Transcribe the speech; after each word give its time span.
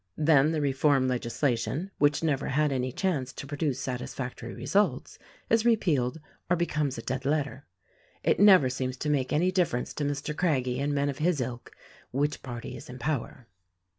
Then 0.17 0.51
the 0.51 0.61
reform 0.61 1.07
legislation— 1.07 1.91
which 1.99 2.23
never 2.23 2.49
78 2.49 2.49
THE 2.49 2.49
RECORDING 2.49 2.63
ANGEL 2.63 2.75
had 2.75 2.75
any 2.75 2.91
chance 3.19 3.33
to 3.33 3.45
produce 3.45 3.79
satisfactory 3.79 4.55
results— 4.55 5.19
is 5.51 5.63
repealed 5.63 6.19
or 6.49 6.55
becomes 6.55 6.97
a 6.97 7.03
dead 7.03 7.23
letter. 7.23 7.67
It 8.23 8.39
never 8.39 8.67
seems 8.67 8.97
to 8.97 9.11
make 9.11 9.31
any 9.31 9.51
difference 9.51 9.93
to 9.93 10.03
Mr. 10.03 10.35
Craggie 10.35 10.79
and 10.79 10.95
men 10.95 11.09
of 11.09 11.19
his 11.19 11.39
ilk, 11.39 11.75
which 12.09 12.41
party 12.41 12.75
is 12.75 12.89
in 12.89 12.97
power." 12.97 13.45